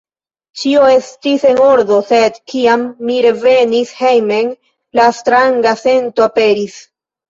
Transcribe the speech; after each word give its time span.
Ĉio 0.61 0.87
estis 0.93 1.45
en 1.49 1.61
ordo, 1.65 1.99
sed 2.09 2.41
kiam 2.55 2.87
mi 3.11 3.21
revenis 3.29 3.95
hejmen, 4.01 4.53
la 5.03 5.11
stranga 5.23 5.79
sento 5.87 6.31
aperis. 6.33 6.87